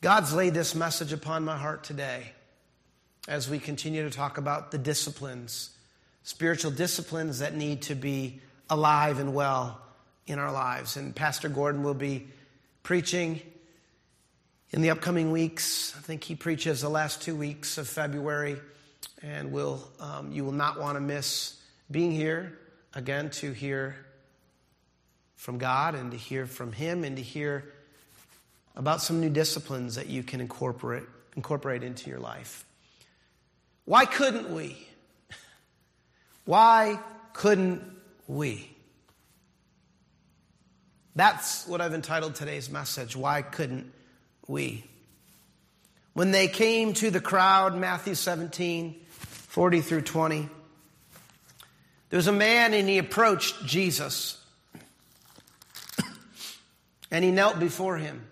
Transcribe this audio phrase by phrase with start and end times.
[0.00, 2.30] God's laid this message upon my heart today
[3.26, 5.70] as we continue to talk about the disciplines,
[6.22, 8.40] spiritual disciplines that need to be
[8.70, 9.80] alive and well
[10.28, 10.96] in our lives.
[10.96, 12.28] And Pastor Gordon will be
[12.84, 13.42] preaching
[14.70, 15.92] in the upcoming weeks.
[15.98, 18.56] I think he preaches the last two weeks of February,
[19.20, 21.60] and will um, you will not want to miss
[21.90, 22.56] being here
[22.94, 23.96] again to hear
[25.34, 27.72] from God and to hear from Him and to hear
[28.78, 31.02] about some new disciplines that you can incorporate,
[31.36, 32.64] incorporate into your life.
[33.84, 34.78] Why couldn't we?
[36.44, 37.00] Why
[37.32, 37.82] couldn't
[38.28, 38.70] we?
[41.16, 43.16] That's what I've entitled today's message.
[43.16, 43.92] Why couldn't
[44.46, 44.84] we?
[46.12, 50.48] When they came to the crowd, Matthew 17, 40 through 20,
[52.10, 54.40] there was a man and he approached Jesus
[57.10, 58.24] and he knelt before him.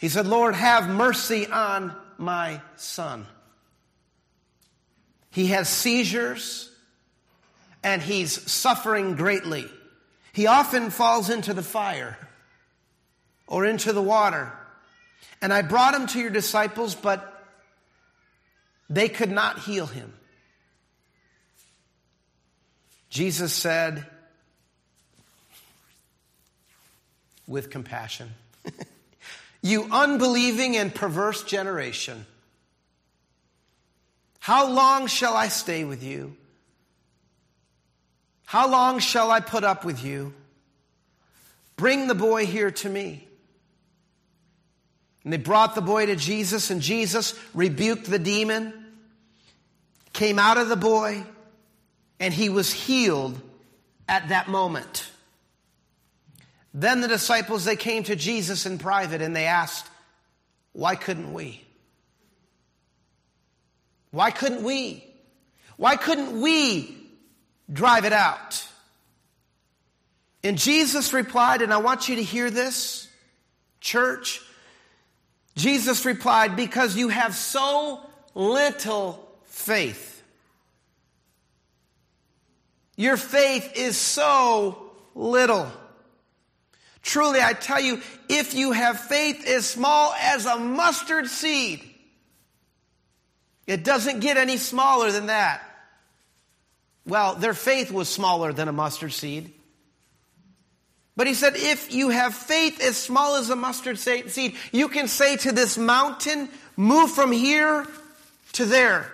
[0.00, 3.26] He said, Lord, have mercy on my son.
[5.30, 6.70] He has seizures
[7.82, 9.70] and he's suffering greatly.
[10.32, 12.16] He often falls into the fire
[13.46, 14.52] or into the water.
[15.42, 17.44] And I brought him to your disciples, but
[18.88, 20.12] they could not heal him.
[23.08, 24.06] Jesus said,
[27.46, 28.30] with compassion,
[29.62, 32.26] You unbelieving and perverse generation,
[34.38, 36.36] how long shall I stay with you?
[38.46, 40.32] How long shall I put up with you?
[41.76, 43.26] Bring the boy here to me.
[45.22, 48.72] And they brought the boy to Jesus, and Jesus rebuked the demon,
[50.14, 51.22] came out of the boy,
[52.18, 53.38] and he was healed
[54.08, 55.09] at that moment.
[56.72, 59.86] Then the disciples, they came to Jesus in private and they asked,
[60.72, 61.62] Why couldn't we?
[64.10, 65.04] Why couldn't we?
[65.76, 66.96] Why couldn't we
[67.72, 68.66] drive it out?
[70.42, 73.08] And Jesus replied, and I want you to hear this,
[73.80, 74.40] church.
[75.54, 78.00] Jesus replied, Because you have so
[78.34, 80.22] little faith.
[82.96, 85.70] Your faith is so little.
[87.02, 91.82] Truly, I tell you, if you have faith as small as a mustard seed,
[93.66, 95.62] it doesn't get any smaller than that.
[97.06, 99.52] Well, their faith was smaller than a mustard seed.
[101.16, 105.08] But he said, if you have faith as small as a mustard seed, you can
[105.08, 107.86] say to this mountain, move from here
[108.52, 109.12] to there,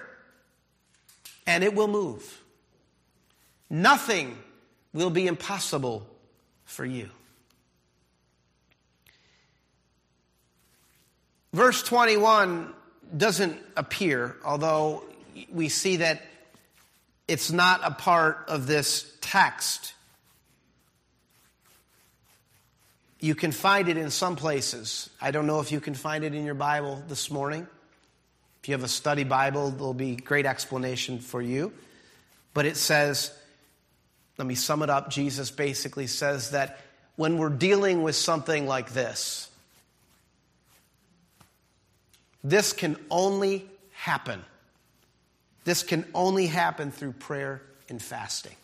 [1.47, 2.43] and it will move.
[3.69, 4.39] Nothing
[4.93, 6.07] will be impossible
[6.65, 7.11] for you.
[11.57, 12.71] Verse 21
[13.17, 15.05] doesn't appear, although
[15.51, 16.21] we see that
[17.27, 19.95] it's not a part of this text.
[23.21, 25.09] You can find it in some places.
[25.19, 27.67] I don't know if you can find it in your Bible this morning.
[28.61, 31.73] If you have a study Bible, there'll be great explanation for you.
[32.53, 33.33] But it says,
[34.37, 35.09] let me sum it up.
[35.09, 36.81] Jesus basically says that
[37.17, 39.49] when we're dealing with something like this,
[42.49, 44.41] this can only happen.
[45.65, 48.55] This can only happen through prayer and fasting.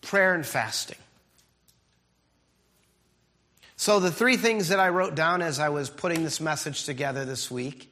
[0.00, 0.98] Prayer and fasting.
[3.76, 7.24] So, the three things that I wrote down as I was putting this message together
[7.24, 7.90] this week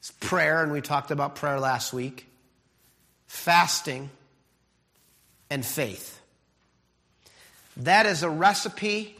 [0.00, 2.28] is prayer, and we talked about prayer last week,
[3.26, 4.10] fasting,
[5.50, 6.20] and faith.
[7.78, 9.16] That is a recipe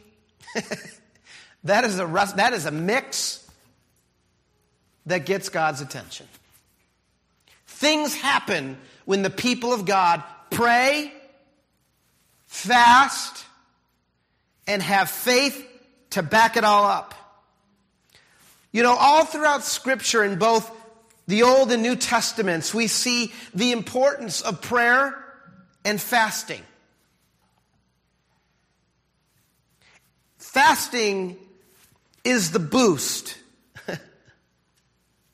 [1.65, 2.05] That is a,
[2.35, 3.45] that is a mix
[5.07, 6.27] that gets God's attention.
[7.65, 11.11] Things happen when the people of God pray,
[12.45, 13.43] fast,
[14.67, 15.67] and have faith
[16.11, 17.13] to back it all up.
[18.71, 20.71] You know, all throughout Scripture in both
[21.27, 25.15] the Old and New Testaments, we see the importance of prayer
[25.83, 26.61] and fasting.
[30.37, 31.37] Fasting
[32.25, 33.37] is the boost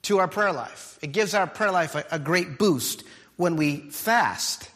[0.04, 1.00] to our prayer life.
[1.02, 3.04] It gives our prayer life a, a great boost
[3.38, 4.70] when we fast.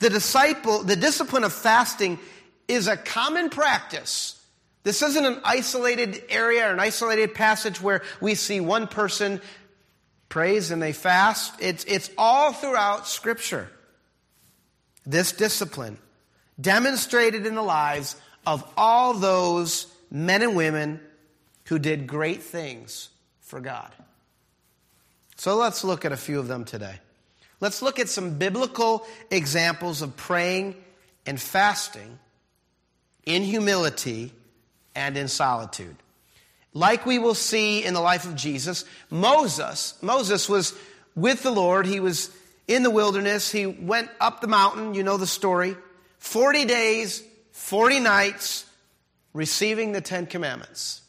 [0.00, 2.18] The disciple, the discipline of fasting
[2.66, 4.40] is a common practice.
[4.82, 9.40] This isn't an isolated area or an isolated passage where we see one person
[10.28, 11.54] prays and they fast.
[11.60, 13.70] It's, it's all throughout Scripture.
[15.06, 15.98] This discipline
[16.60, 21.00] demonstrated in the lives of all those men and women
[21.66, 23.08] who did great things
[23.40, 23.90] for God.
[25.36, 27.00] So let's look at a few of them today.
[27.60, 30.76] Let's look at some biblical examples of praying
[31.26, 32.18] and fasting
[33.24, 34.32] in humility
[34.94, 35.96] and in solitude.
[36.72, 40.74] Like we will see in the life of Jesus, Moses, Moses was
[41.14, 41.86] with the Lord.
[41.86, 42.30] He was
[42.66, 43.50] in the wilderness.
[43.50, 44.94] He went up the mountain.
[44.94, 45.76] You know the story.
[46.18, 47.22] 40 days,
[47.52, 48.66] 40 nights,
[49.32, 51.02] receiving the Ten Commandments.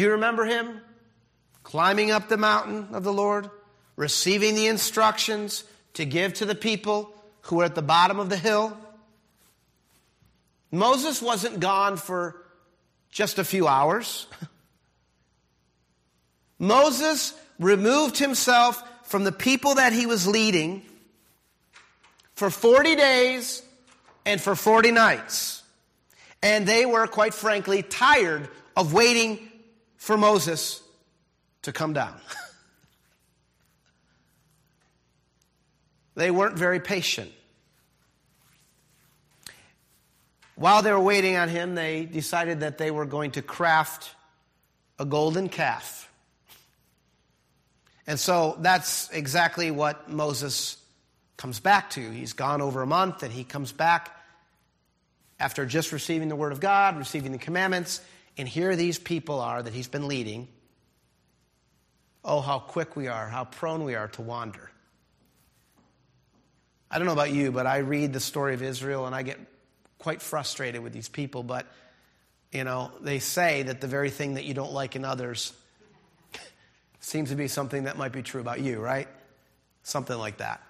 [0.00, 0.80] Do you remember him?
[1.62, 3.50] Climbing up the mountain of the Lord,
[3.96, 5.62] receiving the instructions
[5.92, 7.12] to give to the people
[7.42, 8.74] who were at the bottom of the hill.
[10.70, 12.42] Moses wasn't gone for
[13.10, 14.26] just a few hours.
[16.58, 20.80] Moses removed himself from the people that he was leading
[22.36, 23.62] for 40 days
[24.24, 25.62] and for 40 nights.
[26.42, 29.49] And they were, quite frankly, tired of waiting
[30.00, 30.82] for Moses
[31.62, 32.14] to come down.
[36.16, 37.30] they weren't very patient.
[40.54, 44.10] While they were waiting on him, they decided that they were going to craft
[44.98, 46.10] a golden calf.
[48.06, 50.78] And so that's exactly what Moses
[51.36, 52.10] comes back to.
[52.10, 54.16] He's gone over a month and he comes back
[55.38, 58.00] after just receiving the word of God, receiving the commandments,
[58.40, 60.48] and here these people are that he's been leading.
[62.24, 64.70] Oh, how quick we are, how prone we are to wander.
[66.90, 69.38] I don't know about you, but I read the story of Israel and I get
[69.98, 71.42] quite frustrated with these people.
[71.42, 71.66] But,
[72.50, 75.52] you know, they say that the very thing that you don't like in others
[77.00, 79.08] seems to be something that might be true about you, right?
[79.82, 80.62] Something like that.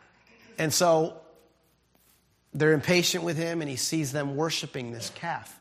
[0.58, 1.20] And so
[2.52, 5.59] they're impatient with him and he sees them worshiping this calf.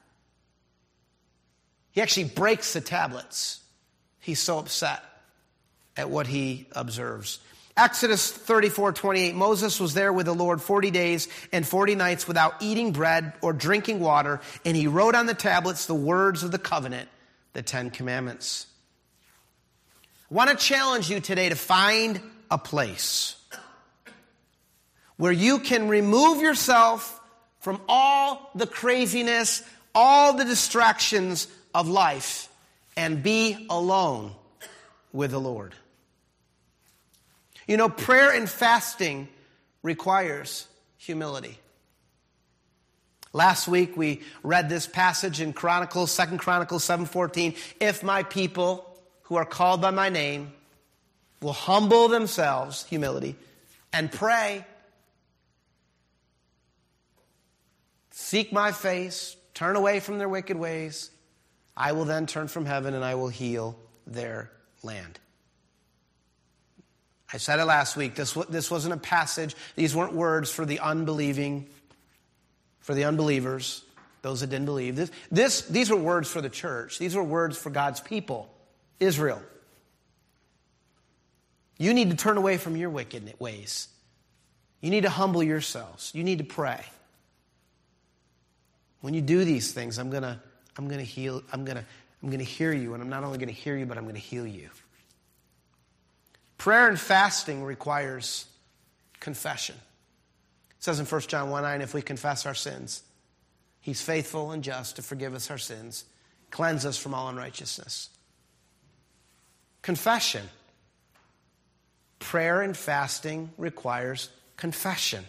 [1.91, 3.59] He actually breaks the tablets.
[4.19, 5.03] He's so upset
[5.97, 7.39] at what he observes.
[7.75, 12.55] Exodus 34 28, Moses was there with the Lord 40 days and 40 nights without
[12.61, 16.59] eating bread or drinking water, and he wrote on the tablets the words of the
[16.59, 17.07] covenant,
[17.53, 18.67] the Ten Commandments.
[20.29, 22.19] I want to challenge you today to find
[22.51, 23.35] a place
[25.15, 27.19] where you can remove yourself
[27.61, 29.63] from all the craziness,
[29.95, 32.49] all the distractions of life,
[32.97, 34.33] and be alone
[35.13, 35.73] with the Lord.
[37.67, 39.27] You know, prayer and fasting
[39.83, 40.67] requires
[40.97, 41.57] humility.
[43.31, 48.85] Last week we read this passage in Chronicles, 2 Chronicles 7:14, if my people
[49.23, 50.51] who are called by my name
[51.41, 53.35] will humble themselves, humility,
[53.93, 54.65] and pray,
[58.09, 61.11] seek my face, turn away from their wicked ways,
[61.75, 64.51] I will then turn from heaven and I will heal their
[64.83, 65.19] land.
[67.31, 68.15] I said it last week.
[68.15, 69.55] This, this wasn't a passage.
[69.75, 71.67] These weren't words for the unbelieving,
[72.79, 73.83] for the unbelievers,
[74.21, 74.95] those that didn't believe.
[74.95, 76.97] This, this, these were words for the church.
[76.97, 78.51] These were words for God's people,
[78.99, 79.41] Israel.
[81.77, 83.87] You need to turn away from your wicked ways.
[84.81, 86.11] You need to humble yourselves.
[86.13, 86.83] You need to pray.
[89.01, 90.39] When you do these things, I'm going to
[90.79, 91.83] I'm going to heal I'm going to
[92.23, 94.05] I'm going to hear you and I'm not only going to hear you but I'm
[94.05, 94.69] going to heal you.
[96.57, 98.45] Prayer and fasting requires
[99.19, 99.75] confession.
[99.75, 103.03] It says in 1 John 1 9, if we confess our sins,
[103.81, 106.05] he's faithful and just to forgive us our sins,
[106.49, 108.09] cleanse us from all unrighteousness.
[109.81, 110.47] Confession.
[112.19, 115.25] Prayer and fasting requires confession.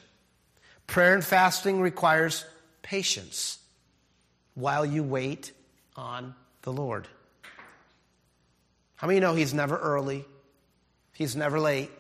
[0.87, 2.45] Prayer and fasting requires
[2.83, 3.60] patience
[4.61, 5.53] while you wait
[5.97, 7.09] on the Lord.
[8.97, 10.25] How many know He's never early?
[11.15, 11.91] He's never late.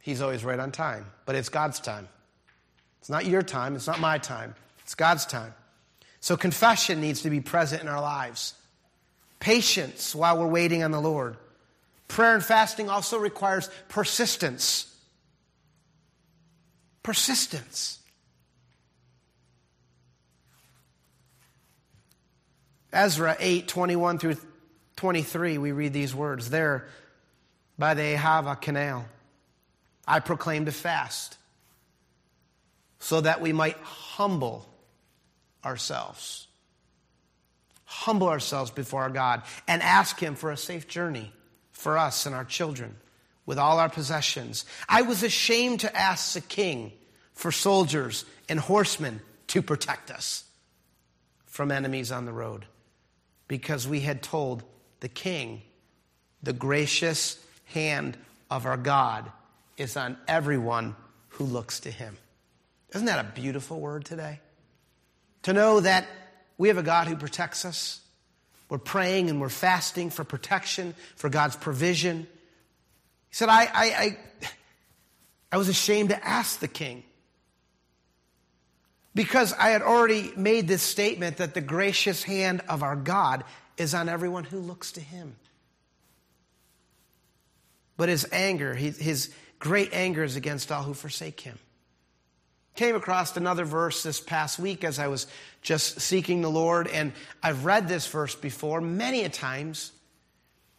[0.00, 1.06] He's always right on time.
[1.26, 2.08] But it's God's time.
[3.00, 3.76] It's not your time.
[3.76, 4.54] It's not my time.
[4.80, 5.54] It's God's time.
[6.20, 8.54] So confession needs to be present in our lives.
[9.40, 11.36] Patience while we're waiting on the Lord.
[12.08, 14.94] Prayer and fasting also requires persistence.
[17.02, 17.98] Persistence.
[22.92, 24.36] Ezra 8, 21 through
[24.96, 26.50] 23, we read these words.
[26.50, 26.86] There,
[27.78, 29.06] by the Ahava canal.
[30.06, 31.38] I proclaimed a fast
[32.98, 34.68] so that we might humble
[35.64, 36.46] ourselves.
[37.84, 41.32] Humble ourselves before our God and ask Him for a safe journey
[41.72, 42.96] for us and our children
[43.46, 44.64] with all our possessions.
[44.88, 46.92] I was ashamed to ask the king
[47.32, 50.44] for soldiers and horsemen to protect us.
[51.46, 52.64] from enemies on the road
[53.48, 54.62] because we had told
[55.00, 55.62] the king,
[56.42, 58.16] the gracious hand
[58.50, 59.30] of our God
[59.76, 60.94] is on everyone
[61.30, 62.16] who looks to him.
[62.94, 64.40] Isn't that a beautiful word today?
[65.42, 66.06] To know that
[66.58, 68.00] we have a God who protects us.
[68.68, 72.26] We're praying and we're fasting for protection, for God's provision.
[73.28, 74.18] He said, I, I, I,
[75.52, 77.02] I was ashamed to ask the king
[79.14, 83.44] because I had already made this statement that the gracious hand of our God
[83.76, 85.36] is on everyone who looks to him.
[87.96, 91.58] But his anger, his great anger is against all who forsake him.
[92.74, 95.26] Came across another verse this past week as I was
[95.60, 99.92] just seeking the Lord, and I've read this verse before many a times,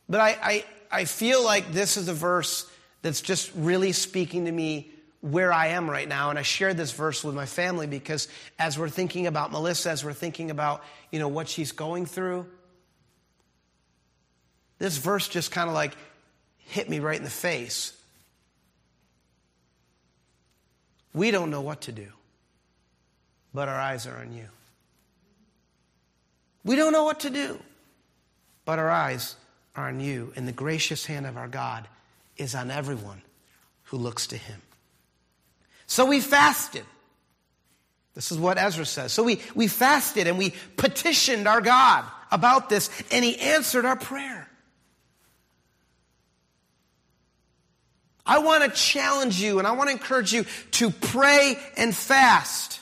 [0.10, 2.68] but I, I, I feel like this is a verse
[3.04, 4.92] that's just really speaking to me
[5.24, 6.32] where I am right now.
[6.32, 8.27] And I shared this verse with my family because
[8.60, 12.46] as we're thinking about Melissa, as we're thinking about, you know, what she's going through,
[14.80, 15.96] this verse just kind of like
[16.58, 17.94] hit me right in the face.
[21.13, 22.08] We don't know what to do,
[23.53, 24.48] but our eyes are on you.
[26.65, 27.60] We don't know what to do,
[28.65, 29.38] but our eyes
[29.74, 31.88] are on you, and the gracious hand of our God
[32.36, 33.22] is on everyone
[33.84, 34.62] who looks to him.
[35.88, 36.86] So we fasted.
[38.16, 39.12] This is what Ezra says.
[39.12, 43.96] So we, we fasted and we petitioned our God about this, and He answered our
[43.96, 44.48] prayer.
[48.25, 52.80] I want to challenge you and I want to encourage you to pray and fast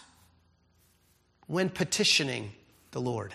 [1.48, 2.51] when petitioning
[2.91, 3.34] the Lord.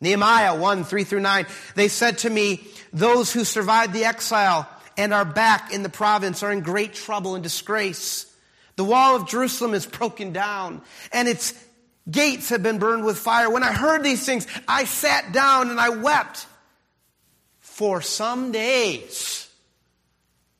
[0.00, 5.12] Nehemiah 1 3 through 9, they said to me, Those who survived the exile and
[5.12, 8.26] are back in the province are in great trouble and disgrace.
[8.76, 10.82] The wall of Jerusalem is broken down
[11.12, 11.54] and its
[12.10, 13.50] gates have been burned with fire.
[13.50, 16.46] When I heard these things, I sat down and I wept
[17.60, 19.48] for some days.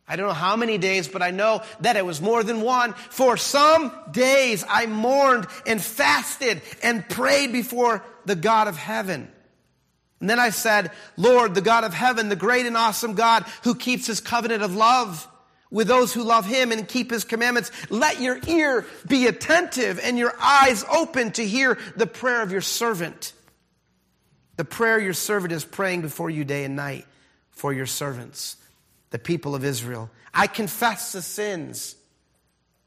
[0.06, 2.92] I don't know how many days, but I know that it was more than one.
[2.92, 9.30] For some days I mourned and fasted and prayed before the God of heaven.
[10.22, 13.74] And then I said, Lord, the God of heaven, the great and awesome God who
[13.74, 15.26] keeps his covenant of love
[15.68, 20.16] with those who love him and keep his commandments, let your ear be attentive and
[20.16, 23.32] your eyes open to hear the prayer of your servant.
[24.58, 27.04] The prayer your servant is praying before you day and night
[27.50, 28.56] for your servants,
[29.10, 30.08] the people of Israel.
[30.32, 31.96] I confess the sins.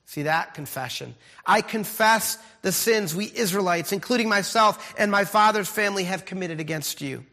[0.05, 0.53] See that?
[0.53, 1.15] Confession.
[1.45, 7.01] I confess the sins we Israelites, including myself and my father's family, have committed against
[7.01, 7.25] you.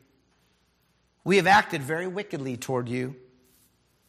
[1.25, 3.17] We have acted very wickedly toward you.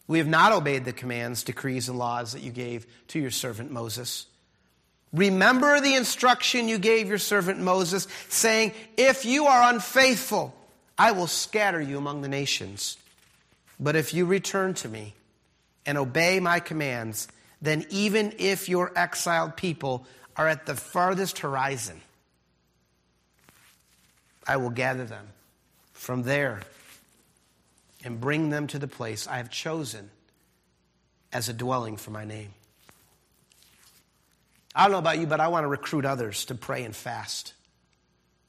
[0.08, 3.72] We have not obeyed the commands, decrees, and laws that you gave to your servant
[3.72, 4.26] Moses.
[5.14, 10.56] Remember the instruction you gave your servant Moses, saying, If you are unfaithful,
[10.98, 12.98] I will scatter you among the nations.
[13.80, 15.14] But if you return to me
[15.86, 17.28] and obey my commands,
[17.64, 20.06] then even if your exiled people
[20.36, 22.02] are at the farthest horizon.
[24.46, 25.26] I will gather them
[25.94, 26.60] from there
[28.04, 30.10] and bring them to the place I have chosen
[31.32, 32.54] as a dwelling for my name.
[34.76, 37.54] I don't know about you, but I want to recruit others to pray and fast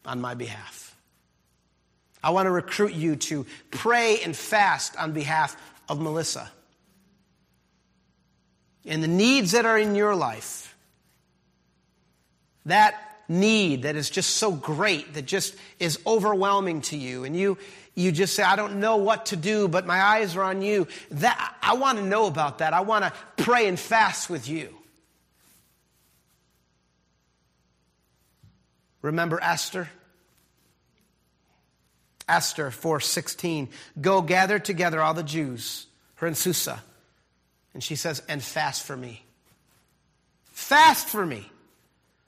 [0.04, 0.97] on my behalf.
[2.21, 5.56] I want to recruit you to pray and fast on behalf
[5.88, 6.50] of Melissa
[8.87, 10.75] and the needs that are in your life
[12.67, 12.95] that
[13.29, 17.59] need that is just so great, that just is overwhelming to you, and you,
[17.95, 20.87] you just say, I don't know what to do, but my eyes are on you.
[21.12, 22.73] That, I want to know about that.
[22.73, 23.12] I want to
[23.43, 24.75] pray and fast with you.
[29.03, 29.91] Remember Esther?
[32.26, 33.69] Esther 4:16
[34.00, 36.83] Go gather together all the Jews her in Susa
[37.75, 39.25] and she says and fast for me
[40.52, 41.50] fast for me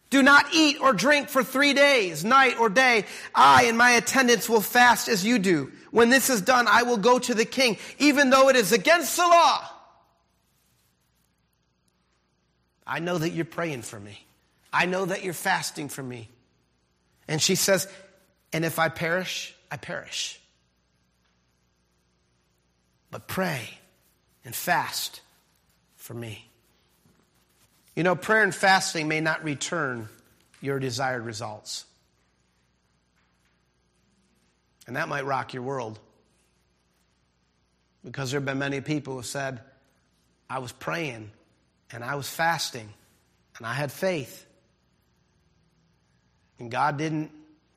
[0.09, 3.05] do not eat or drink for three days, night or day.
[3.35, 5.73] I and my attendants will fast as you do.
[5.91, 9.17] When this is done, I will go to the king, even though it is against
[9.17, 9.69] the law.
[12.87, 14.25] I know that you're praying for me.
[14.73, 16.29] I know that you're fasting for me.
[17.27, 17.89] And she says,
[18.53, 20.41] And if I perish, I perish.
[23.11, 23.69] But pray
[24.45, 25.21] and fast
[26.07, 26.49] for me.
[27.97, 30.09] You know, prayer and fasting may not return
[30.61, 31.85] your desired results.
[34.87, 35.99] And that might rock your world.
[38.05, 39.61] Because there have been many people who said,
[40.49, 41.33] I was praying
[41.91, 42.89] and I was fasting
[43.57, 44.47] and I had faith.
[46.61, 47.33] And God didn't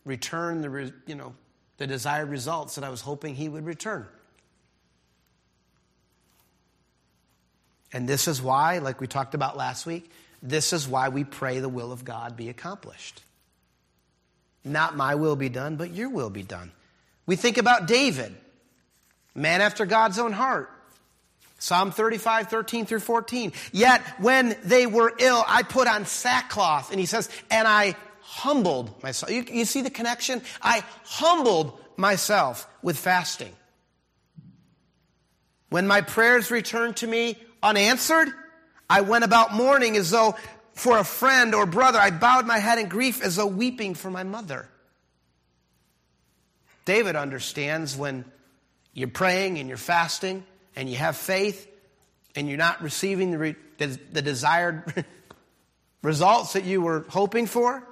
[0.05, 1.33] return the, you know,
[1.77, 4.05] the desired results that I was hoping He would return.
[7.91, 11.59] And this is why, like we talked about last week, this is why we pray
[11.59, 13.21] the will of God be accomplished.
[14.63, 16.71] Not my will be done, but your will be done.
[17.25, 18.35] We think about David,
[19.35, 20.69] man after God's own heart.
[21.59, 23.51] Psalm 35, 13 through 14.
[23.73, 26.91] Yet when they were ill, I put on sackcloth.
[26.91, 29.31] And he says, and I humbled myself.
[29.31, 30.41] You, you see the connection?
[30.61, 33.51] I humbled myself with fasting.
[35.69, 38.29] When my prayers returned to me unanswered,
[38.89, 40.35] I went about mourning as though
[40.73, 41.99] for a friend or brother.
[41.99, 44.67] I bowed my head in grief as though weeping for my mother.
[46.85, 48.25] David understands when
[48.93, 50.43] you're praying and you're fasting
[50.75, 51.67] and you have faith
[52.35, 55.05] and you're not receiving the, re- the, the desired
[56.01, 57.83] results that you were hoping for.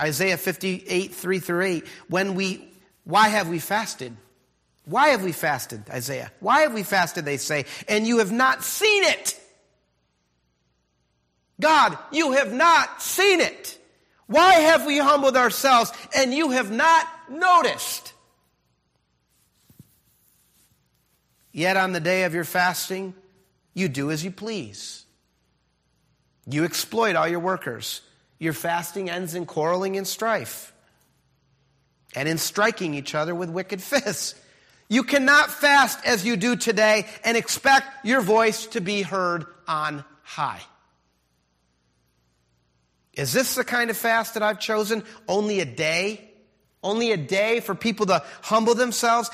[0.00, 1.86] Isaiah 58, 3 through 8.
[2.08, 2.68] When we,
[3.04, 4.16] why have we fasted?
[4.88, 6.32] Why have we fasted, Isaiah?
[6.40, 9.38] Why have we fasted, they say, and you have not seen it?
[11.60, 13.78] God, you have not seen it.
[14.26, 18.14] Why have we humbled ourselves and you have not noticed?
[21.52, 23.14] Yet on the day of your fasting,
[23.74, 25.04] you do as you please.
[26.46, 28.00] You exploit all your workers.
[28.38, 30.72] Your fasting ends in quarreling and strife
[32.14, 34.34] and in striking each other with wicked fists.
[34.88, 40.04] You cannot fast as you do today and expect your voice to be heard on
[40.22, 40.60] high.
[43.12, 45.04] Is this the kind of fast that I've chosen?
[45.26, 46.30] Only a day?
[46.82, 49.30] Only a day for people to humble themselves?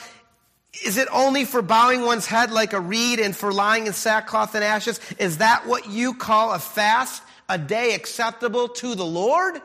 [0.85, 4.55] Is it only for bowing one's head like a reed and for lying in sackcloth
[4.55, 4.99] and ashes?
[5.19, 7.23] Is that what you call a fast?
[7.49, 9.61] A day acceptable to the Lord?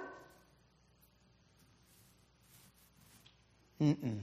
[3.81, 4.19] Mm-mm.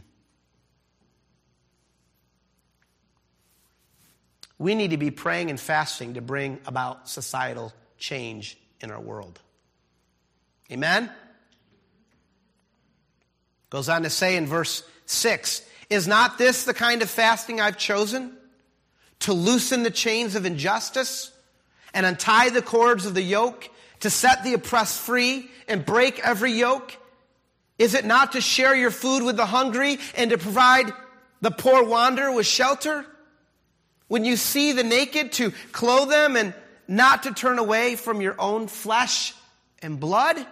[4.58, 9.40] We need to be praying and fasting to bring about societal change in our world.
[10.70, 11.10] Amen?
[13.70, 17.76] Goes on to say in verse 6 Is not this the kind of fasting I've
[17.76, 18.36] chosen?
[19.20, 21.32] To loosen the chains of injustice
[21.94, 26.52] and untie the cords of the yoke, to set the oppressed free and break every
[26.52, 26.96] yoke?
[27.78, 30.92] Is it not to share your food with the hungry and to provide
[31.40, 33.06] the poor wanderer with shelter?
[34.08, 36.54] When you see the naked, to clothe them and
[36.86, 39.34] not to turn away from your own flesh
[39.82, 40.44] and blood?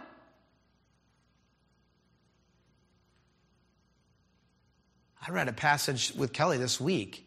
[5.27, 7.27] I read a passage with Kelly this week.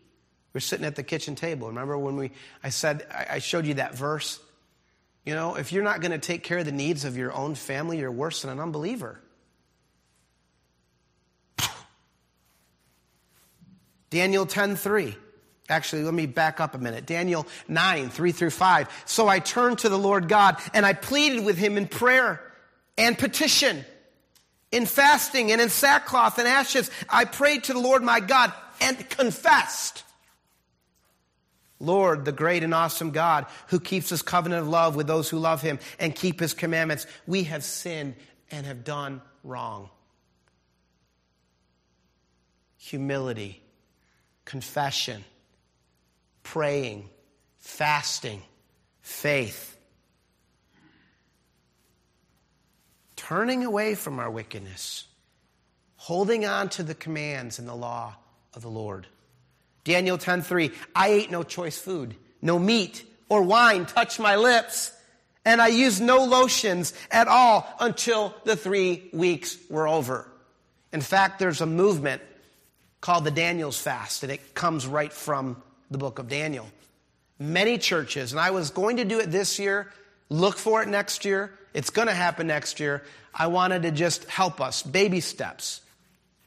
[0.53, 1.67] We are sitting at the kitchen table.
[1.67, 2.31] Remember when we
[2.63, 4.39] I said I showed you that verse?
[5.25, 7.55] You know, if you're not going to take care of the needs of your own
[7.55, 9.19] family, you're worse than an unbeliever.
[14.09, 15.15] Daniel 10:3.
[15.69, 17.05] Actually, let me back up a minute.
[17.05, 19.03] Daniel 9, 3 through 5.
[19.05, 22.41] So I turned to the Lord God and I pleaded with him in prayer
[22.97, 23.83] and petition
[24.71, 28.51] in fasting and in sackcloth and ashes, I prayed to the Lord my God
[28.81, 30.03] and confessed.
[31.79, 35.37] Lord, the great and awesome God who keeps his covenant of love with those who
[35.37, 38.15] love him and keep his commandments, we have sinned
[38.49, 39.89] and have done wrong.
[42.77, 43.61] Humility,
[44.43, 45.23] confession,
[46.51, 47.09] praying,
[47.59, 48.41] fasting,
[49.01, 49.77] faith.
[53.27, 55.03] turning away from our wickedness,
[55.97, 58.15] holding on to the commands and the law
[58.53, 59.05] of the Lord.
[59.83, 64.93] Daniel 10:3 I ate no choice food, no meat or wine touched my lips,
[65.43, 70.31] and I used no lotions at all until the 3 weeks were over.
[70.93, 72.21] In fact, there's a movement
[73.01, 76.67] called the Daniel's fast and it comes right from the book of Daniel.
[77.39, 79.91] Many churches, and I was going to do it this year,
[80.29, 81.51] look for it next year.
[81.73, 83.03] It's going to happen next year.
[83.33, 85.81] I wanted to just help us, baby steps.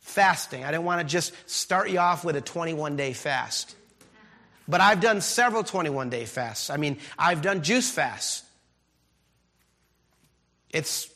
[0.00, 0.64] Fasting.
[0.64, 3.76] I didn't want to just start you off with a 21 day fast.
[4.66, 6.70] But I've done several 21 day fasts.
[6.70, 8.42] I mean, I've done juice fasts.
[10.70, 11.09] It's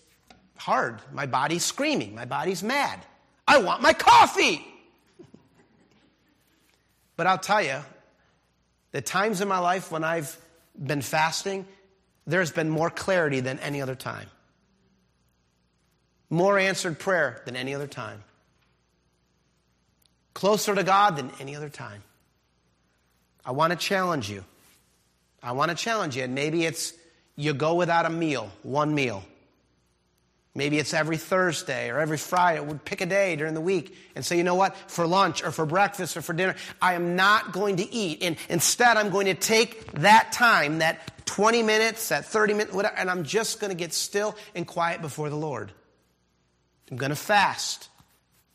[0.56, 1.00] hard.
[1.12, 2.14] My body's screaming.
[2.14, 3.00] My body's mad.
[3.46, 4.66] I want my coffee.
[7.16, 7.80] but I'll tell you,
[8.94, 10.38] the times in my life when I've
[10.80, 11.66] been fasting,
[12.28, 14.28] there's been more clarity than any other time.
[16.30, 18.22] More answered prayer than any other time.
[20.33, 22.04] Closer to God than any other time.
[23.44, 24.44] I want to challenge you.
[25.42, 26.22] I want to challenge you.
[26.22, 26.92] And maybe it's
[27.35, 29.24] you go without a meal, one meal.
[30.56, 32.60] Maybe it's every Thursday or every Friday.
[32.60, 35.50] Would pick a day during the week and say, you know what, for lunch or
[35.50, 38.22] for breakfast or for dinner, I am not going to eat.
[38.22, 42.96] And instead, I'm going to take that time, that 20 minutes, that 30 minutes, whatever,
[42.96, 45.72] and I'm just going to get still and quiet before the Lord.
[46.88, 47.88] I'm going to fast.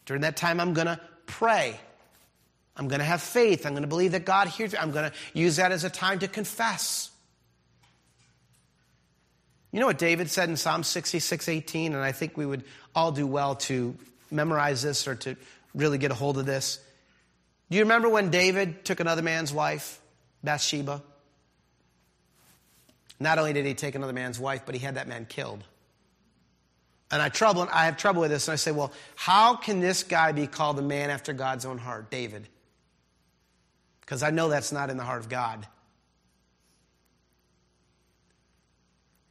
[0.06, 1.78] During that time, I'm going to pray.
[2.78, 3.66] I'm going to have faith.
[3.66, 4.80] I'm going to believe that God hears me.
[4.80, 7.09] I'm going to use that as a time to confess.
[9.72, 11.94] You know what David said in Psalm 66 18?
[11.94, 12.64] And I think we would
[12.96, 13.96] all do well to
[14.32, 15.36] memorize this or to
[15.76, 16.80] really get a hold of this.
[17.70, 20.02] Do you remember when David took another man's wife,
[20.44, 21.04] Bathsheba?
[23.20, 25.64] Not only did he take another man's wife, but he had that man killed.
[27.12, 30.04] And I trouble I have trouble with this, and I say, well, how can this
[30.04, 32.10] guy be called a man after God's own heart?
[32.10, 32.48] David.
[34.02, 35.68] Because I know that's not in the heart of God.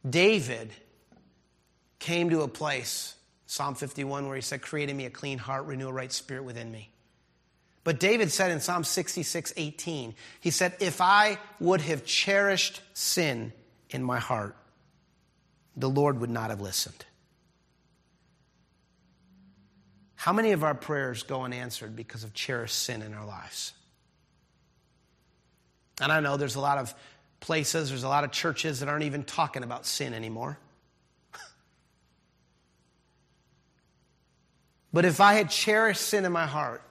[0.07, 0.71] David
[1.99, 5.65] came to a place, Psalm 51, where he said, Create in me a clean heart,
[5.65, 6.89] renew a right spirit within me.
[7.83, 13.51] But David said in Psalm 66, 18, he said, If I would have cherished sin
[13.89, 14.55] in my heart,
[15.75, 17.05] the Lord would not have listened.
[20.15, 23.73] How many of our prayers go unanswered because of cherished sin in our lives?
[26.01, 26.93] And I know there's a lot of
[27.39, 30.57] places, there's a lot of churches that aren't even talking about sin anymore.
[34.93, 36.81] but if I had cherished sin in my heart,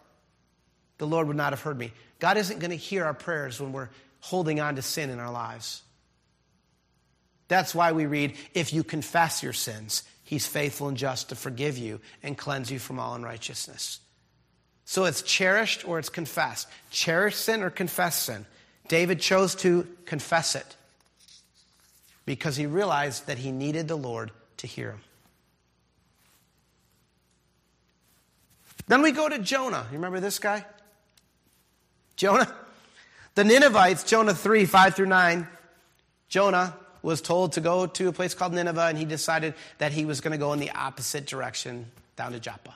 [0.98, 1.92] the Lord would not have heard me.
[2.18, 5.30] God isn't going to hear our prayers when we're holding on to sin in our
[5.30, 5.82] lives.
[7.46, 11.78] That's why we read, if you confess your sins, he's faithful and just to forgive
[11.78, 14.00] you and cleanse you from all unrighteousness.
[14.84, 16.68] So it's cherished or it's confessed.
[16.90, 18.44] Cherish sin or confess sin.
[18.88, 20.76] David chose to confess it
[22.24, 25.00] because he realized that he needed the Lord to hear him.
[28.86, 29.86] Then we go to Jonah.
[29.90, 30.64] You remember this guy?
[32.16, 32.52] Jonah?
[33.34, 35.46] The Ninevites, Jonah 3, 5 through 9.
[36.28, 40.04] Jonah was told to go to a place called Nineveh, and he decided that he
[40.04, 42.74] was going to go in the opposite direction down to Joppa.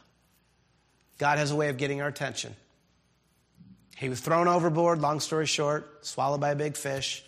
[1.19, 2.55] God has a way of getting our attention.
[4.03, 7.23] He was thrown overboard, long story short, swallowed by a big fish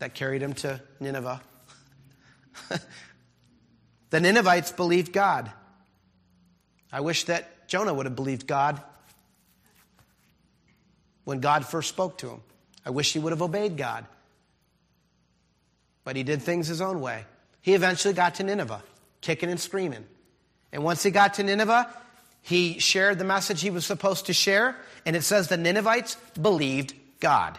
[0.00, 1.40] that carried him to Nineveh.
[4.10, 5.52] the Ninevites believed God.
[6.90, 8.82] I wish that Jonah would have believed God
[11.22, 12.40] when God first spoke to him.
[12.84, 14.04] I wish he would have obeyed God.
[16.02, 17.24] But he did things his own way.
[17.60, 18.82] He eventually got to Nineveh,
[19.20, 20.04] kicking and screaming.
[20.72, 22.01] And once he got to Nineveh,
[22.42, 24.76] he shared the message he was supposed to share,
[25.06, 27.58] and it says the Ninevites believed God.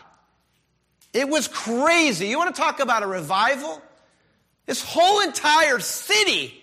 [1.14, 2.28] It was crazy.
[2.28, 3.82] You want to talk about a revival?
[4.66, 6.54] This whole entire city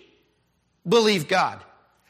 [0.87, 1.61] believed God.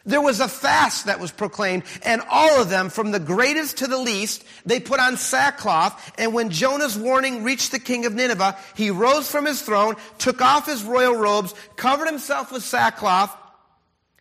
[0.03, 3.87] There was a fast that was proclaimed, and all of them, from the greatest to
[3.87, 6.13] the least, they put on sackcloth.
[6.17, 10.41] And when Jonah's warning reached the king of Nineveh, he rose from his throne, took
[10.41, 13.35] off his royal robes, covered himself with sackcloth,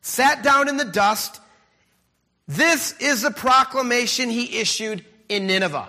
[0.03, 1.41] sat down in the dust,
[2.51, 5.89] this is the proclamation he issued in Nineveh.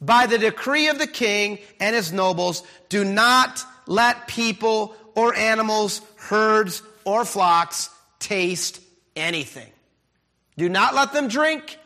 [0.00, 6.00] By the decree of the king and his nobles, do not let people or animals,
[6.14, 8.80] herds, or flocks taste
[9.16, 9.66] anything.
[10.56, 11.76] Do not let them drink,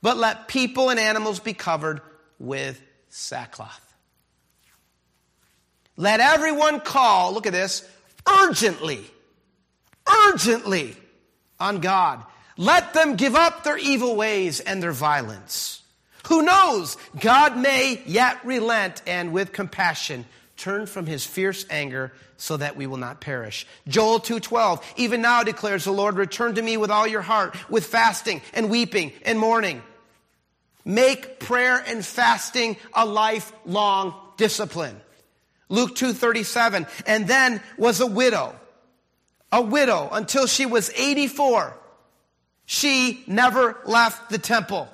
[0.00, 2.00] but let people and animals be covered
[2.38, 3.94] with sackcloth.
[5.96, 7.84] Let everyone call, look at this,
[8.28, 9.04] urgently,
[10.28, 10.96] urgently
[11.58, 12.24] on God
[12.56, 15.82] let them give up their evil ways and their violence.
[16.28, 16.96] Who knows?
[17.20, 20.24] God may yet relent and with compassion
[20.56, 23.66] turn from his fierce anger so that we will not perish.
[23.88, 27.86] Joel 2:12 Even now declares the Lord return to me with all your heart with
[27.86, 29.82] fasting and weeping and mourning.
[30.84, 35.00] Make prayer and fasting a lifelong discipline.
[35.68, 38.54] Luke 2:37 Anna was a widow.
[39.52, 41.76] A widow until she was 84
[42.66, 44.88] she never left the temple.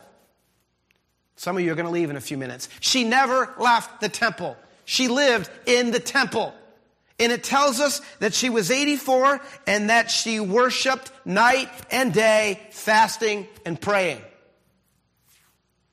[1.36, 2.68] Some of you are going to leave in a few minutes.
[2.80, 4.56] She never left the temple.
[4.84, 6.54] She lived in the temple.
[7.18, 12.60] And it tells us that she was 84 and that she worshiped night and day,
[12.72, 14.20] fasting and praying.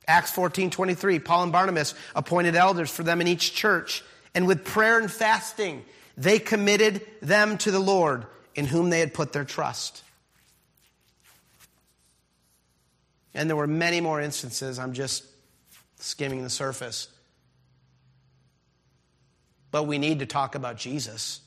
[0.06, 4.02] Acts 14 23, Paul and Barnabas appointed elders for them in each church.
[4.34, 5.84] And with prayer and fasting,
[6.16, 10.02] they committed them to the Lord in whom they had put their trust.
[13.38, 14.80] And there were many more instances.
[14.80, 15.24] I'm just
[16.00, 17.06] skimming the surface.
[19.70, 21.40] But we need to talk about Jesus.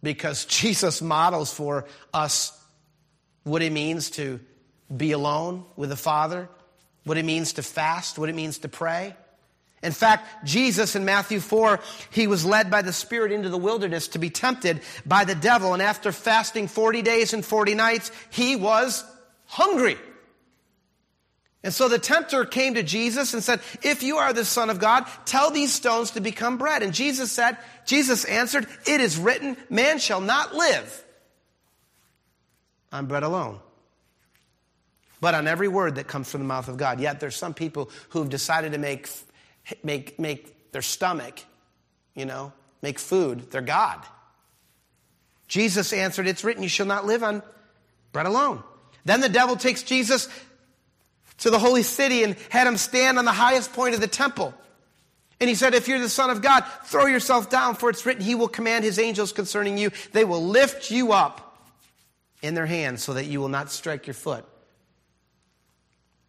[0.00, 2.56] because Jesus models for us
[3.42, 4.38] what it means to
[4.96, 6.48] be alone with the Father,
[7.02, 9.16] what it means to fast, what it means to pray.
[9.82, 14.06] In fact, Jesus in Matthew 4, he was led by the Spirit into the wilderness
[14.08, 15.72] to be tempted by the devil.
[15.72, 19.04] And after fasting 40 days and 40 nights, he was
[19.46, 19.96] hungry.
[21.62, 24.78] And so the tempter came to Jesus and said, If you are the Son of
[24.78, 26.82] God, tell these stones to become bread.
[26.82, 31.04] And Jesus said, Jesus answered, It is written, man shall not live
[32.92, 33.58] on bread alone,
[35.20, 37.00] but on every word that comes from the mouth of God.
[37.00, 39.08] Yet there's some people who've decided to make,
[39.82, 41.40] make, make their stomach,
[42.14, 44.04] you know, make food their God.
[45.48, 47.42] Jesus answered, It's written, you shall not live on
[48.12, 48.62] bread alone.
[49.04, 50.28] Then the devil takes Jesus
[51.38, 54.54] to the holy city and had him stand on the highest point of the temple.
[55.40, 58.22] And he said, If you're the Son of God, throw yourself down, for it's written,
[58.22, 59.90] He will command His angels concerning you.
[60.12, 61.60] They will lift you up
[62.42, 64.46] in their hands so that you will not strike your foot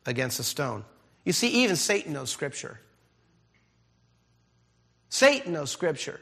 [0.06, 0.84] against a stone.
[1.24, 2.80] You see, even Satan knows Scripture.
[5.10, 6.20] Satan knows Scripture.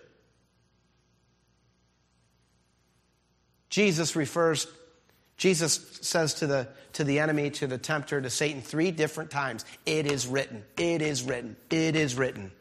[3.70, 4.68] Jesus refers
[5.38, 9.66] Jesus says to the, to the enemy, to the tempter, to Satan three different times,
[9.86, 12.52] It is written, it is written, it is written.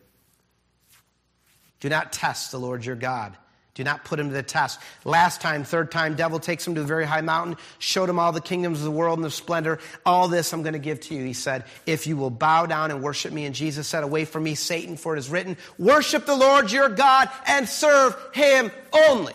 [1.81, 3.37] Do not test the Lord your God.
[3.75, 4.81] Do not put him to the test.
[5.05, 8.31] Last time, third time, devil takes him to the very high mountain, showed him all
[8.31, 9.81] the kingdoms of the world and the splendor.
[10.07, 11.25] All this I'm going to give to you.
[11.25, 13.47] He said, if you will bow down and worship me.
[13.47, 16.89] And Jesus said, away from me, Satan, for it is written, worship the Lord your
[16.89, 19.35] God and serve him only.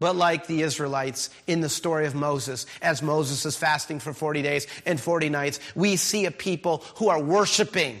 [0.00, 4.42] But like the Israelites in the story of Moses, as Moses is fasting for 40
[4.42, 8.00] days and 40 nights, we see a people who are worshiping,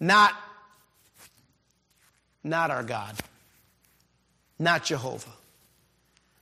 [0.00, 0.34] not,
[2.42, 3.14] not our God,
[4.58, 5.30] not Jehovah.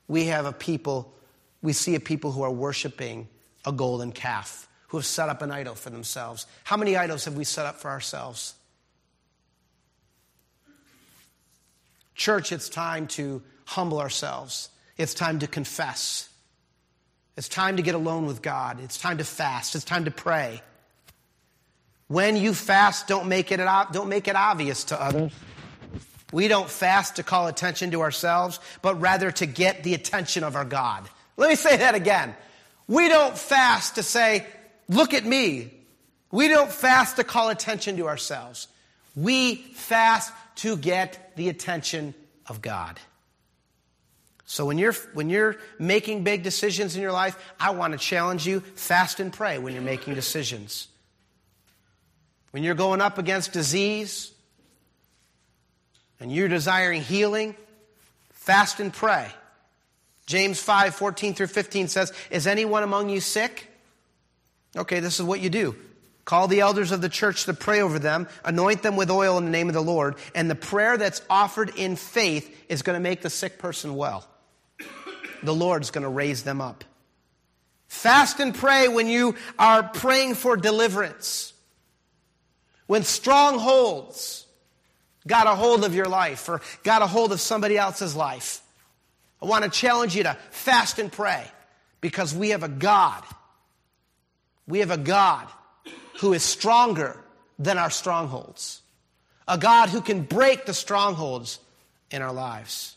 [0.09, 1.15] We have a people,
[1.61, 3.29] we see a people who are worshiping
[3.67, 6.47] a golden calf, who have set up an idol for themselves.
[6.65, 8.55] How many idols have we set up for ourselves?
[12.15, 14.69] Church, it's time to humble ourselves.
[14.97, 16.29] It's time to confess.
[17.37, 18.79] It's time to get alone with God.
[18.81, 19.75] It's time to fast.
[19.75, 20.63] It's time to pray.
[22.09, 23.57] When you fast, don't make it,
[23.93, 25.33] don't make it obvious to others.
[26.31, 30.57] We don't fast to call attention to ourselves, but rather to get the attention of
[30.57, 31.09] our God.
[31.37, 32.35] Let me say that again.
[32.87, 34.47] We don't fast to say,
[34.89, 35.73] look at me.
[36.31, 38.69] We don't fast to call attention to ourselves.
[39.15, 42.15] We fast to get the attention
[42.47, 42.99] of God.
[44.53, 48.47] So when you're when you're making big decisions in your life, I want to challenge
[48.47, 50.89] you, fast and pray when you're making decisions.
[52.51, 54.31] When you're going up against disease
[56.21, 57.57] and you're desiring healing,
[58.33, 59.31] fast and pray.
[60.27, 63.73] James 5, 14 through 15 says, Is anyone among you sick?
[64.77, 65.75] Okay, this is what you do.
[66.27, 69.47] Call the elders of the church to pray over them, anoint them with oil in
[69.47, 73.01] the name of the Lord, and the prayer that's offered in faith is going to
[73.01, 74.29] make the sick person well
[75.43, 76.85] the Lord's going to raise them up.
[77.89, 81.53] Fast and pray when you are praying for deliverance.
[82.87, 84.47] When strongholds
[85.27, 88.61] got a hold of your life or got a hold of somebody else's life.
[89.41, 91.45] I want to challenge you to fast and pray
[92.01, 93.23] because we have a God.
[94.67, 95.49] We have a God
[96.21, 97.19] who is stronger
[97.59, 98.81] than our strongholds.
[99.49, 101.59] A God who can break the strongholds
[102.11, 102.97] in our lives.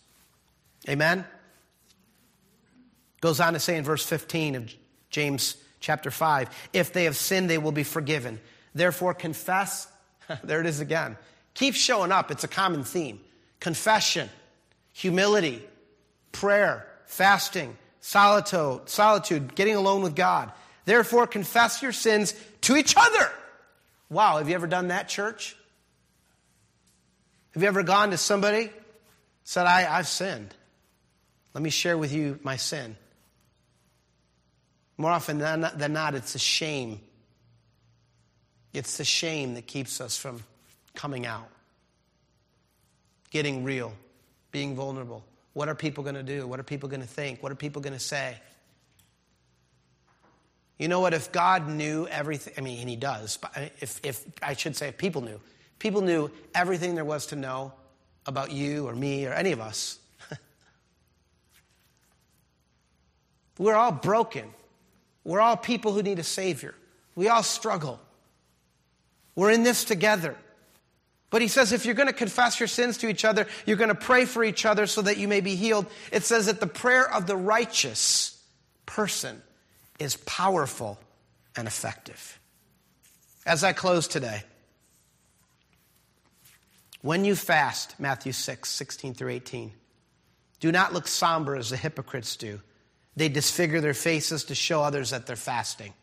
[0.88, 1.26] Amen?
[3.26, 4.72] Goes on to say in verse 15 of
[5.10, 8.40] James chapter 5 if they have sinned, they will be forgiven.
[8.76, 9.88] Therefore, confess.
[10.44, 11.18] there it is again.
[11.56, 12.30] Keep showing up.
[12.30, 13.20] It's a common theme.
[13.60, 14.30] Confession,
[14.94, 15.68] humility,
[16.34, 20.52] prayer, fasting, solitude, solitude, getting alone with God.
[20.86, 23.32] Therefore, confess your sins to each other.
[24.08, 25.58] Wow, have you ever done that, church?
[27.56, 28.70] Have you ever gone to somebody,
[29.46, 30.54] said, I, I've sinned?
[31.56, 32.98] Let me share with you my sin.
[34.98, 37.02] More often than not, it's a shame.
[38.74, 40.44] It's the shame that keeps us from
[40.96, 41.50] coming out,
[43.32, 43.94] getting real,
[44.52, 45.24] being vulnerable.
[45.54, 46.48] What are people going to do?
[46.48, 47.42] What are people going to think?
[47.44, 48.38] What are people going to say?
[50.78, 51.14] You know what?
[51.14, 54.90] If God knew everything, I mean, and He does, but if, if I should say,
[54.90, 55.40] if people knew,
[55.80, 57.74] people knew everything there was to know
[58.26, 60.00] about you or me or any of us.
[63.58, 64.50] We're all broken.
[65.26, 66.74] We're all people who need a Savior.
[67.16, 68.00] We all struggle.
[69.36, 70.38] We're in this together.
[71.30, 73.90] But he says if you're going to confess your sins to each other, you're going
[73.90, 75.88] to pray for each other so that you may be healed.
[76.12, 78.42] It says that the prayer of the righteous
[78.86, 79.42] person
[80.00, 81.00] is powerful
[81.58, 82.40] and effective.
[83.46, 84.44] As I close today,
[87.02, 89.72] when you fast, Matthew 6, 16 through 18,
[90.60, 92.62] do not look somber as the hypocrites do.
[93.16, 95.94] They disfigure their faces to show others that they're fasting.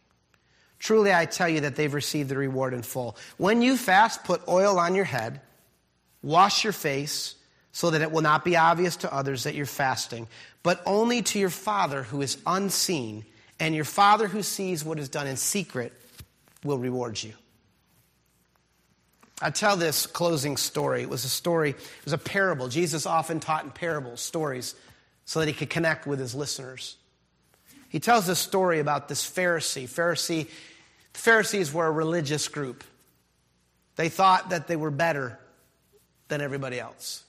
[0.79, 3.17] Truly, I tell you that they've received the reward in full.
[3.37, 5.41] When you fast, put oil on your head,
[6.23, 7.37] wash your face,
[7.71, 10.29] so that it will not be obvious to others that you're fasting,
[10.63, 13.25] but only to your Father who is unseen,
[13.61, 15.93] and your Father who sees what is done in secret
[16.65, 17.33] will reward you.
[19.41, 21.03] I tell this closing story.
[21.03, 22.69] It was a story, it was a parable.
[22.69, 24.75] Jesus often taught in parables, stories,
[25.25, 26.97] so that he could connect with his listeners.
[27.93, 29.85] He tells this story about this Pharisee.
[29.85, 30.49] Pharisee
[31.13, 32.85] the Pharisees were a religious group.
[33.97, 35.39] They thought that they were better
[36.29, 37.23] than everybody else.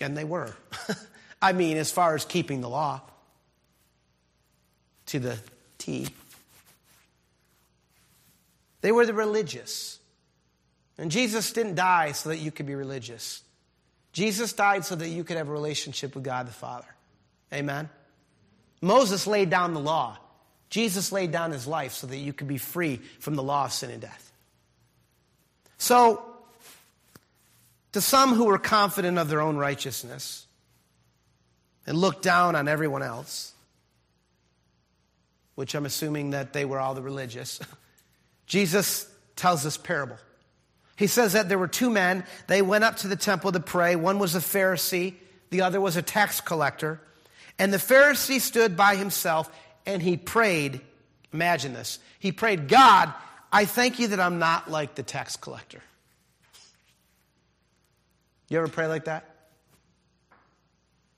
[0.00, 0.52] And they were.
[1.42, 3.00] I mean, as far as keeping the law
[5.06, 5.38] to the
[5.78, 6.08] T.
[8.80, 10.00] They were the religious.
[10.98, 13.42] And Jesus didn't die so that you could be religious.
[14.12, 16.88] Jesus died so that you could have a relationship with God the Father.
[17.52, 17.88] Amen?
[18.80, 20.18] Moses laid down the law.
[20.70, 23.72] Jesus laid down his life so that you could be free from the law of
[23.72, 24.32] sin and death.
[25.78, 26.22] So,
[27.92, 30.46] to some who were confident of their own righteousness
[31.86, 33.52] and looked down on everyone else,
[35.56, 37.60] which I'm assuming that they were all the religious,
[38.46, 40.18] Jesus tells this parable.
[40.96, 42.24] He says that there were two men.
[42.46, 43.96] They went up to the temple to pray.
[43.96, 45.14] One was a Pharisee,
[45.48, 47.00] the other was a tax collector.
[47.60, 49.50] And the Pharisee stood by himself
[49.84, 50.80] and he prayed.
[51.30, 51.98] Imagine this.
[52.18, 53.12] He prayed, God,
[53.52, 55.82] I thank you that I'm not like the tax collector.
[58.48, 59.26] You ever pray like that?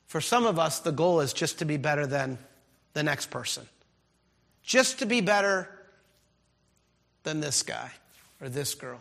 [0.08, 2.38] For some of us, the goal is just to be better than
[2.92, 3.66] the next person,
[4.64, 5.68] just to be better
[7.22, 7.92] than this guy
[8.40, 9.00] or this girl.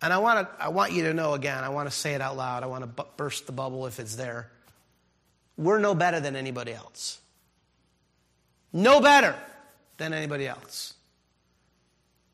[0.00, 2.22] And I want, to, I want you to know again, I want to say it
[2.22, 2.62] out loud.
[2.62, 4.50] I want to burst the bubble if it's there.
[5.56, 7.20] We're no better than anybody else.
[8.72, 9.34] No better
[9.96, 10.94] than anybody else.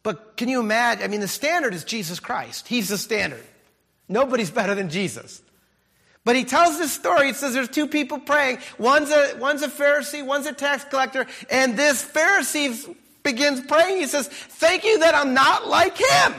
[0.03, 1.05] But can you imagine?
[1.05, 2.67] I mean, the standard is Jesus Christ.
[2.67, 3.45] He's the standard.
[4.09, 5.43] Nobody's better than Jesus.
[6.25, 7.29] But he tells this story.
[7.29, 8.59] He says there's two people praying.
[8.79, 11.27] One's a, one's a Pharisee, one's a tax collector.
[11.51, 13.99] And this Pharisee begins praying.
[13.99, 16.35] He says, Thank you that I'm not like him.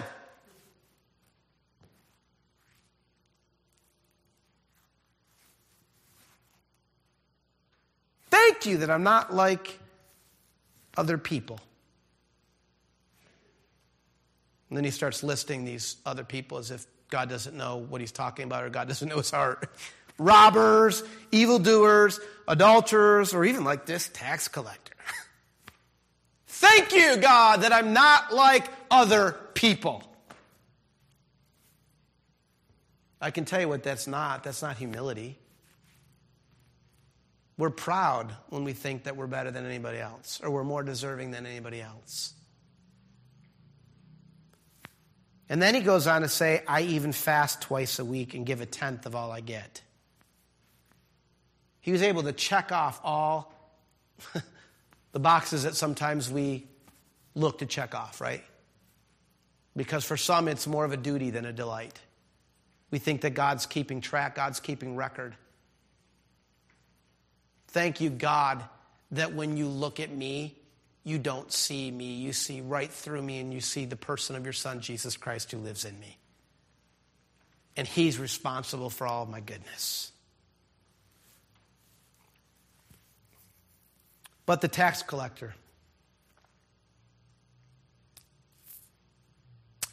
[8.63, 9.77] Thank you that I'm not like
[10.95, 11.59] other people.
[14.69, 18.13] And then he starts listing these other people as if God doesn't know what he's
[18.13, 19.69] talking about or God doesn't know his heart.
[20.17, 24.93] Robbers, evildoers, adulterers, or even like this tax collector.
[26.47, 30.03] Thank you, God, that I'm not like other people.
[33.19, 34.45] I can tell you what that's not.
[34.45, 35.37] That's not humility.
[37.57, 41.31] We're proud when we think that we're better than anybody else or we're more deserving
[41.31, 42.33] than anybody else.
[45.49, 48.61] And then he goes on to say, I even fast twice a week and give
[48.61, 49.81] a tenth of all I get.
[51.81, 53.53] He was able to check off all
[55.11, 56.65] the boxes that sometimes we
[57.35, 58.43] look to check off, right?
[59.75, 61.99] Because for some, it's more of a duty than a delight.
[62.89, 65.35] We think that God's keeping track, God's keeping record.
[67.73, 68.63] Thank you, God,
[69.11, 70.55] that when you look at me,
[71.03, 72.13] you don't see me.
[72.13, 75.51] You see right through me and you see the person of your Son, Jesus Christ,
[75.51, 76.17] who lives in me.
[77.75, 80.11] And He's responsible for all of my goodness.
[84.45, 85.55] But the tax collector,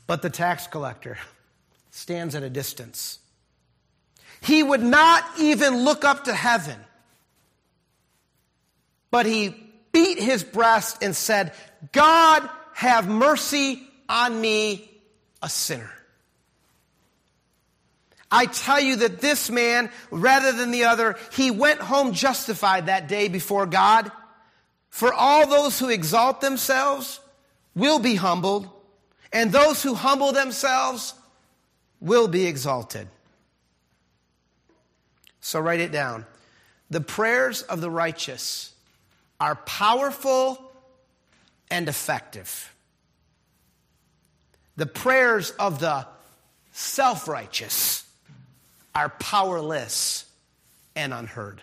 [0.06, 1.16] but the tax collector
[1.90, 3.20] stands at a distance.
[4.42, 6.76] He would not even look up to heaven
[9.10, 9.54] but he
[9.92, 11.52] beat his breast and said,
[11.92, 14.90] God, have mercy on me,
[15.42, 15.90] a sinner.
[18.30, 23.08] I tell you that this man, rather than the other, he went home justified that
[23.08, 24.10] day before God.
[24.88, 27.20] For all those who exalt themselves
[27.74, 28.68] will be humbled,
[29.32, 31.14] and those who humble themselves
[32.00, 33.08] will be exalted.
[35.40, 36.26] So write it down.
[36.88, 38.69] The prayers of the righteous
[39.40, 40.72] are powerful
[41.70, 42.72] and effective.
[44.76, 46.06] The prayers of the
[46.72, 48.04] self righteous
[48.94, 50.26] are powerless
[50.94, 51.62] and unheard.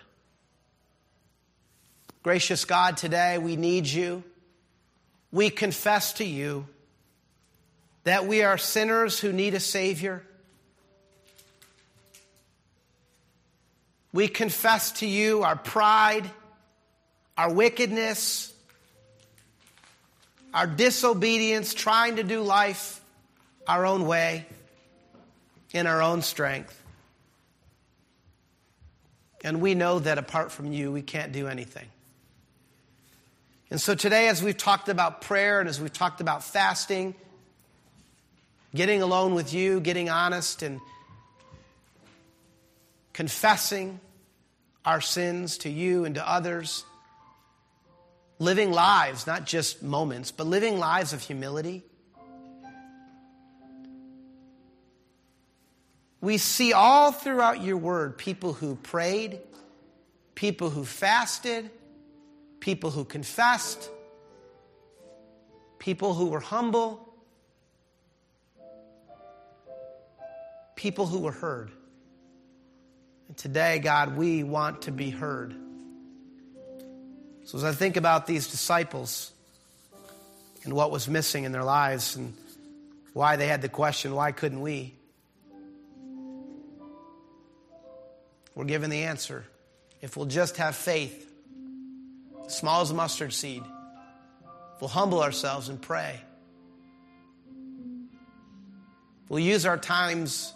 [2.22, 4.24] Gracious God, today we need you.
[5.30, 6.66] We confess to you
[8.04, 10.22] that we are sinners who need a Savior.
[14.12, 16.30] We confess to you our pride,
[17.38, 18.52] our wickedness,
[20.52, 23.00] our disobedience, trying to do life
[23.68, 24.44] our own way,
[25.72, 26.74] in our own strength.
[29.44, 31.86] And we know that apart from you, we can't do anything.
[33.70, 37.14] And so today, as we've talked about prayer and as we've talked about fasting,
[38.74, 40.80] getting alone with you, getting honest, and
[43.12, 44.00] confessing
[44.84, 46.84] our sins to you and to others,
[48.38, 51.84] living lives, not just moments, but living lives of humility.
[56.20, 59.40] We see all throughout your word people who prayed,
[60.34, 61.70] people who fasted,
[62.60, 63.88] people who confessed,
[65.78, 67.08] people who were humble,
[70.74, 71.70] people who were heard.
[73.28, 75.54] And today, God, we want to be heard.
[77.48, 79.32] So as I think about these disciples
[80.64, 82.34] and what was missing in their lives and
[83.14, 84.92] why they had the question, why couldn't we?
[88.54, 89.46] We're given the answer.
[90.02, 91.26] If we'll just have faith
[92.48, 93.62] small as a mustard seed,
[94.78, 96.20] we'll humble ourselves and pray.
[99.30, 100.52] We'll use our times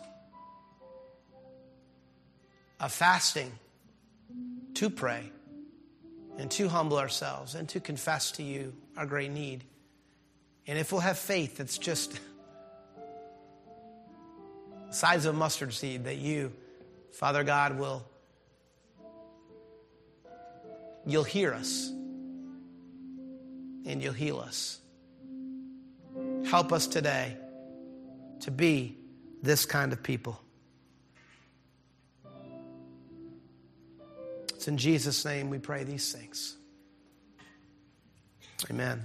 [2.78, 3.50] of fasting
[4.74, 5.31] to pray
[6.38, 9.64] and to humble ourselves and to confess to you our great need.
[10.66, 12.18] And if we'll have faith that's just
[14.88, 16.52] the size of a mustard seed, that you,
[17.12, 18.04] Father God, will
[21.04, 21.88] you'll hear us
[23.84, 24.78] and you'll heal us.
[26.46, 27.36] Help us today
[28.40, 28.96] to be
[29.42, 30.40] this kind of people.
[34.62, 36.54] It's in Jesus' name we pray these things.
[38.70, 39.02] Amen.